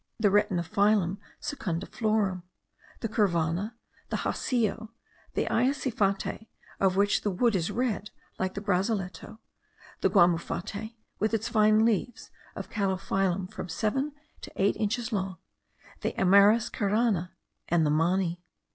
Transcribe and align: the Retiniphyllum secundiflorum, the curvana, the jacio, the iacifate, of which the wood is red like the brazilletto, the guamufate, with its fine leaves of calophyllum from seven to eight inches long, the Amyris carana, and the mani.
the 0.19 0.29
Retiniphyllum 0.29 1.19
secundiflorum, 1.39 2.41
the 3.01 3.07
curvana, 3.07 3.75
the 4.09 4.17
jacio, 4.17 4.89
the 5.35 5.45
iacifate, 5.45 6.47
of 6.79 6.95
which 6.95 7.21
the 7.21 7.29
wood 7.29 7.55
is 7.55 7.69
red 7.69 8.09
like 8.39 8.55
the 8.55 8.61
brazilletto, 8.61 9.37
the 9.99 10.09
guamufate, 10.09 10.95
with 11.19 11.35
its 11.35 11.47
fine 11.49 11.85
leaves 11.85 12.31
of 12.55 12.71
calophyllum 12.71 13.53
from 13.53 13.69
seven 13.69 14.13
to 14.41 14.51
eight 14.55 14.75
inches 14.77 15.11
long, 15.13 15.37
the 16.01 16.13
Amyris 16.19 16.71
carana, 16.71 17.33
and 17.69 17.85
the 17.85 17.91
mani. 17.91 18.41